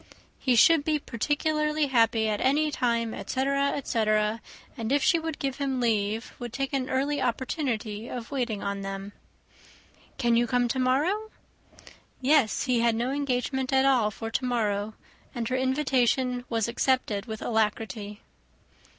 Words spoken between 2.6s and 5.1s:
time, etc., etc.; and if